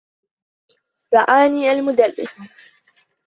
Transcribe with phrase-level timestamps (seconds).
[1.13, 2.29] رآني المدرّس.